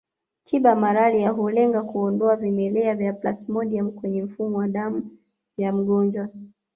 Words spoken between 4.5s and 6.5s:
wa damu ya mgonjwa